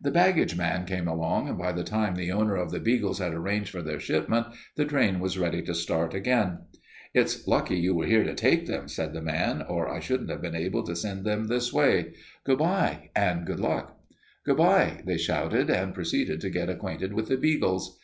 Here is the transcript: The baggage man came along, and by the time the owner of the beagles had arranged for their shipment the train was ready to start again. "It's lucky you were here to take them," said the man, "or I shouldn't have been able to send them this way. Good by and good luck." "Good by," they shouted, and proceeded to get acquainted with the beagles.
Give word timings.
The 0.00 0.12
baggage 0.12 0.56
man 0.56 0.84
came 0.86 1.08
along, 1.08 1.48
and 1.48 1.58
by 1.58 1.72
the 1.72 1.82
time 1.82 2.14
the 2.14 2.30
owner 2.30 2.54
of 2.54 2.70
the 2.70 2.78
beagles 2.78 3.18
had 3.18 3.34
arranged 3.34 3.70
for 3.70 3.82
their 3.82 3.98
shipment 3.98 4.46
the 4.76 4.84
train 4.84 5.18
was 5.18 5.40
ready 5.40 5.60
to 5.62 5.74
start 5.74 6.14
again. 6.14 6.58
"It's 7.12 7.48
lucky 7.48 7.76
you 7.76 7.92
were 7.92 8.06
here 8.06 8.22
to 8.22 8.32
take 8.36 8.66
them," 8.66 8.86
said 8.86 9.12
the 9.12 9.20
man, 9.20 9.62
"or 9.62 9.88
I 9.88 9.98
shouldn't 9.98 10.30
have 10.30 10.40
been 10.40 10.54
able 10.54 10.84
to 10.84 10.94
send 10.94 11.24
them 11.24 11.48
this 11.48 11.72
way. 11.72 12.14
Good 12.44 12.58
by 12.58 13.10
and 13.16 13.44
good 13.44 13.58
luck." 13.58 13.98
"Good 14.44 14.58
by," 14.58 15.00
they 15.04 15.18
shouted, 15.18 15.68
and 15.68 15.92
proceeded 15.92 16.40
to 16.42 16.48
get 16.50 16.70
acquainted 16.70 17.12
with 17.12 17.26
the 17.26 17.36
beagles. 17.36 17.98